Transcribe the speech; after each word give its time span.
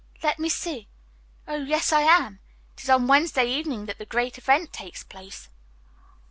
"Let 0.23 0.39
me 0.39 0.49
see. 0.49 0.87
Oh, 1.47 1.57
yes, 1.57 1.91
I 1.93 2.01
am. 2.01 2.39
It 2.73 2.81
is 2.81 2.89
on 2.89 3.05
Wednesday 3.05 3.45
evening 3.45 3.85
that 3.85 3.99
the 3.99 4.05
great 4.07 4.39
event 4.39 4.73
takes 4.73 5.03
place." 5.03 5.47